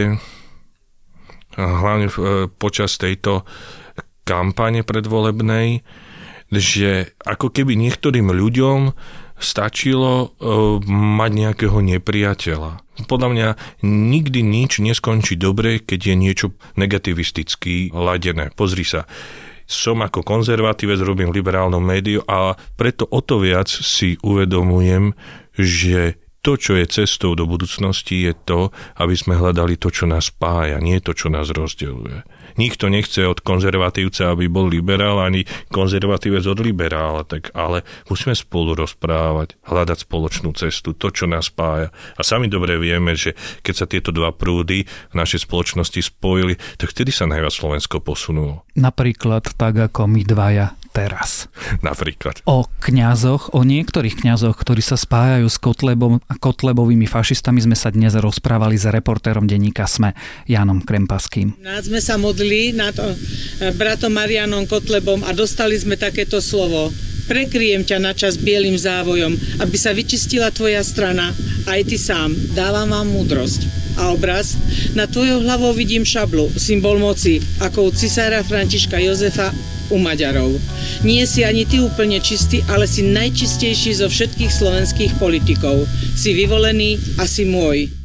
hlavne 1.59 2.07
e, 2.07 2.15
počas 2.53 2.95
tejto 3.01 3.43
kampane 4.23 4.87
predvolebnej 4.87 5.83
že 6.51 7.17
ako 7.27 7.51
keby 7.51 7.75
niektorým 7.75 8.31
ľuďom 8.31 8.95
stačilo 9.37 10.13
uh, 10.17 10.81
mať 10.89 11.31
nejakého 11.33 11.79
nepriateľa. 11.85 12.81
Podľa 13.05 13.29
mňa 13.29 13.49
nikdy 13.85 14.41
nič 14.41 14.81
neskončí 14.81 15.37
dobre, 15.37 15.85
keď 15.85 16.01
je 16.13 16.15
niečo 16.17 16.47
negativisticky 16.81 17.93
ladené. 17.93 18.49
Pozri 18.57 18.89
sa, 18.89 19.05
som 19.69 20.01
ako 20.01 20.25
konzervatívec, 20.25 21.03
robím 21.05 21.35
liberálnu 21.35 21.77
médiu 21.83 22.25
a 22.25 22.57
preto 22.79 23.05
o 23.11 23.21
to 23.21 23.43
viac 23.43 23.69
si 23.69 24.17
uvedomujem, 24.25 25.13
že 25.59 26.17
to, 26.47 26.55
čo 26.55 26.79
je 26.79 26.87
cestou 26.87 27.35
do 27.35 27.43
budúcnosti, 27.43 28.31
je 28.31 28.33
to, 28.47 28.71
aby 29.03 29.19
sme 29.19 29.35
hľadali 29.35 29.75
to, 29.75 29.91
čo 29.91 30.07
nás 30.07 30.31
spája, 30.31 30.79
nie 30.79 31.03
to, 31.03 31.11
čo 31.11 31.27
nás 31.27 31.51
rozdeľuje. 31.51 32.23
Nikto 32.55 32.87
nechce 32.87 33.27
od 33.27 33.43
konzervatívca, 33.43 34.31
aby 34.31 34.47
bol 34.47 34.71
liberál, 34.71 35.19
ani 35.19 35.43
konzervatívec 35.75 36.47
od 36.47 36.63
liberála, 36.63 37.27
tak 37.27 37.51
ale 37.51 37.83
musíme 38.07 38.39
spolu 38.39 38.79
rozprávať, 38.79 39.59
hľadať 39.67 40.07
spoločnú 40.07 40.55
cestu, 40.55 40.95
to, 40.95 41.11
čo 41.11 41.27
nás 41.27 41.51
spája. 41.51 41.91
A 42.15 42.23
sami 42.23 42.47
dobre 42.47 42.79
vieme, 42.79 43.19
že 43.19 43.35
keď 43.67 43.75
sa 43.75 43.91
tieto 43.91 44.15
dva 44.15 44.31
prúdy 44.31 44.87
v 44.87 45.15
našej 45.19 45.51
spoločnosti 45.51 45.99
spojili, 45.99 46.55
tak 46.79 46.95
vtedy 46.95 47.11
sa 47.11 47.27
najviac 47.27 47.53
Slovensko 47.53 47.99
posunulo. 47.99 48.63
Napríklad 48.79 49.51
tak, 49.59 49.83
ako 49.91 50.07
my 50.07 50.23
dvaja 50.23 50.79
teraz. 50.97 51.53
Napríklad. 51.85 52.41
O 52.49 52.65
kňazoch, 52.81 53.53
o 53.53 53.61
niektorých 53.61 54.25
kňazoch, 54.25 54.57
ktorí 54.57 54.81
sa 54.81 54.97
spájajú 54.97 55.45
s 55.45 55.61
Kotlebom 55.61 56.25
a 56.25 56.35
Kotlebovými 56.41 57.05
fašistami 57.05 57.61
sme 57.61 57.77
sa 57.77 57.93
dnes 57.93 58.17
rozprávali 58.17 58.81
s 58.81 58.89
reportérom 58.89 59.45
denníka 59.45 59.85
SME, 59.85 60.17
Jánom 60.49 60.81
Krempaským. 60.81 61.53
Sme 61.85 62.01
sa 62.01 62.17
modli 62.17 62.73
nad 62.73 62.97
bratom 63.77 64.17
Marianom 64.17 64.65
Kotlebom 64.65 65.21
a 65.29 65.37
dostali 65.37 65.77
sme 65.77 66.01
takéto 66.01 66.41
slovo. 66.41 66.89
Prekryjem 67.27 67.83
ťa 67.83 67.99
na 67.99 68.15
čas 68.15 68.39
bielým 68.39 68.79
závojom, 68.79 69.35
aby 69.59 69.77
sa 69.77 69.91
vyčistila 69.91 70.55
tvoja 70.55 70.83
strana, 70.87 71.35
aj 71.67 71.81
ty 71.91 71.99
sám. 71.99 72.31
Dávam 72.55 72.95
vám 72.95 73.11
múdrosť. 73.11 73.67
A 73.97 74.13
obraz? 74.13 74.55
Na 74.93 75.09
tvojou 75.09 75.41
hlavou 75.41 75.73
vidím 75.73 76.05
šablu, 76.05 76.53
symbol 76.55 77.01
moci, 77.01 77.41
ako 77.65 77.89
u 77.89 77.91
cisára 77.91 78.45
Františka 78.45 79.01
Jozefa 79.01 79.51
u 79.89 79.97
Maďarov. 79.97 80.59
Nie 81.01 81.25
si 81.25 81.49
ani 81.49 81.65
ty 81.65 81.81
úplne 81.81 82.21
čistý, 82.21 82.61
ale 82.69 82.85
si 82.85 83.07
najčistejší 83.07 83.97
zo 83.97 84.07
všetkých 84.13 84.53
slovenských 84.53 85.13
politikov. 85.17 85.89
Si 86.13 86.37
vyvolený 86.37 87.01
a 87.17 87.25
si 87.25 87.49
môj. 87.49 87.96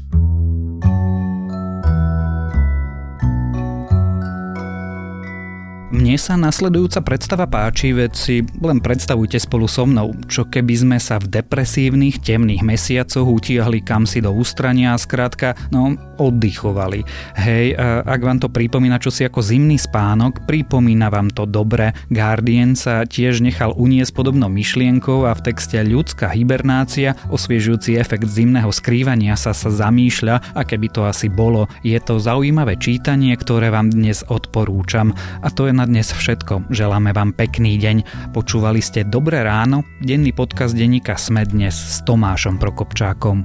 Mne 6.02 6.18
sa 6.18 6.34
nasledujúca 6.34 7.06
predstava 7.06 7.46
páči, 7.46 7.94
veď 7.94 8.12
si 8.18 8.42
len 8.58 8.82
predstavujte 8.82 9.38
spolu 9.38 9.70
so 9.70 9.86
mnou, 9.86 10.18
čo 10.26 10.50
keby 10.50 10.74
sme 10.74 10.98
sa 10.98 11.22
v 11.22 11.30
depresívnych, 11.30 12.26
temných 12.26 12.66
mesiacoch 12.66 13.30
utiahli 13.30 13.86
kam 13.86 14.10
si 14.10 14.18
do 14.18 14.34
ústrania 14.34 14.98
a 14.98 15.02
skrátka, 15.02 15.54
no, 15.70 15.94
oddychovali. 16.18 17.06
Hej, 17.38 17.78
ak 18.02 18.18
vám 18.18 18.42
to 18.42 18.50
pripomína 18.50 18.98
čo 18.98 19.14
si 19.14 19.30
ako 19.30 19.46
zimný 19.46 19.78
spánok, 19.78 20.50
pripomína 20.50 21.14
vám 21.14 21.30
to 21.30 21.46
dobre. 21.46 21.94
Guardian 22.10 22.74
sa 22.74 23.06
tiež 23.06 23.46
nechal 23.46 23.78
uniesť 23.78 24.10
podobnou 24.18 24.50
myšlienkou 24.50 25.30
a 25.30 25.38
v 25.38 25.54
texte 25.54 25.78
ľudská 25.86 26.34
hibernácia, 26.34 27.14
osviežujúci 27.30 28.02
efekt 28.02 28.26
zimného 28.26 28.74
skrývania 28.74 29.38
sa 29.38 29.54
sa 29.54 29.70
zamýšľa, 29.70 30.58
aké 30.58 30.82
by 30.82 30.90
to 30.90 31.06
asi 31.06 31.30
bolo. 31.30 31.70
Je 31.86 32.02
to 32.02 32.18
zaujímavé 32.18 32.82
čítanie, 32.82 33.38
ktoré 33.38 33.70
vám 33.70 33.94
dnes 33.94 34.26
odporúčam. 34.26 35.14
A 35.46 35.54
to 35.54 35.70
je 35.70 35.78
na 35.78 35.91
dnes 35.92 36.16
všetko. 36.16 36.72
Želáme 36.72 37.12
vám 37.12 37.36
pekný 37.36 37.76
deň. 37.76 38.32
Počúvali 38.32 38.80
ste 38.80 39.04
Dobré 39.04 39.44
ráno, 39.44 39.84
denný 40.00 40.32
podcast 40.32 40.72
denníka 40.72 41.20
Sme 41.20 41.44
dnes 41.44 41.76
s 41.76 42.00
Tomášom 42.08 42.56
Prokopčákom. 42.56 43.44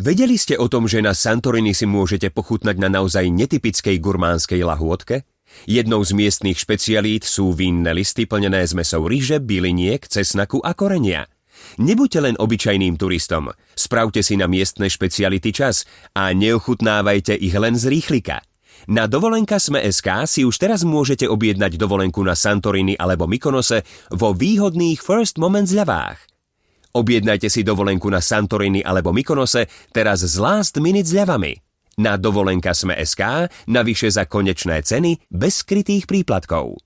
Vedeli 0.00 0.40
ste 0.40 0.56
o 0.56 0.72
tom, 0.72 0.88
že 0.88 1.04
na 1.04 1.12
Santorini 1.12 1.76
si 1.76 1.84
môžete 1.84 2.32
pochutnať 2.32 2.80
na 2.80 2.88
naozaj 2.88 3.28
netypickej 3.28 4.00
gurmánskej 4.00 4.64
lahôdke? 4.64 5.28
Jednou 5.68 6.00
z 6.00 6.16
miestnych 6.16 6.56
špecialít 6.56 7.28
sú 7.28 7.52
vínne 7.52 7.92
listy 7.92 8.24
plnené 8.24 8.64
z 8.64 8.72
mesou 8.72 9.04
ryže, 9.04 9.36
byliniek, 9.36 10.00
cesnaku 10.08 10.64
a 10.64 10.72
korenia– 10.72 11.28
Nebuďte 11.78 12.20
len 12.22 12.34
obyčajným 12.38 12.98
turistom. 12.98 13.52
Spravte 13.72 14.24
si 14.24 14.34
na 14.34 14.50
miestne 14.50 14.90
špeciality 14.90 15.50
čas 15.54 15.86
a 16.14 16.34
neochutnávajte 16.34 17.36
ich 17.38 17.54
len 17.54 17.78
z 17.78 17.90
rýchlika. 17.92 18.42
Na 18.86 19.10
dovolenka 19.10 19.58
Sme 19.58 19.82
SK 19.82 20.30
si 20.30 20.40
už 20.46 20.54
teraz 20.54 20.86
môžete 20.86 21.26
objednať 21.26 21.74
dovolenku 21.74 22.22
na 22.22 22.38
Santorini 22.38 22.94
alebo 22.94 23.26
Mykonose 23.26 23.82
vo 24.14 24.30
výhodných 24.30 25.02
First 25.02 25.42
Moment 25.42 25.66
zľavách. 25.66 26.22
Objednajte 26.94 27.50
si 27.50 27.66
dovolenku 27.66 28.06
na 28.06 28.22
Santorini 28.22 28.80
alebo 28.80 29.10
Mykonose 29.10 29.66
teraz 29.90 30.22
s 30.22 30.38
Last 30.38 30.78
Minute 30.78 31.10
zľavami. 31.10 31.58
Na 31.98 32.14
dovolenka 32.14 32.70
Sme 32.78 32.94
SK 32.94 33.50
navyše 33.66 34.06
za 34.14 34.30
konečné 34.30 34.86
ceny 34.86 35.26
bez 35.26 35.66
skrytých 35.66 36.06
príplatkov. 36.06 36.78